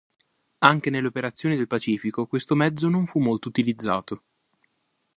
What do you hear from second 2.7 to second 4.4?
non fu molto utilizzato.